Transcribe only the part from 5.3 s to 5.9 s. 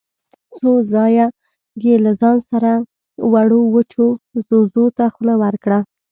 ورکړه.